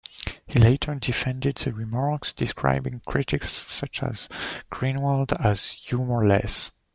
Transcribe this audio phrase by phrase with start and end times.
[0.47, 4.27] He later defended the remarks, describing critics such as
[4.71, 6.71] Greenwald as "humorless".